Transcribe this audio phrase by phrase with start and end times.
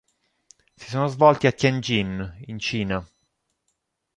[0.77, 3.07] Si sono svolti a Tientsin, in Cina.